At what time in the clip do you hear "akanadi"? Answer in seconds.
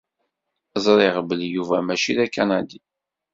2.25-2.79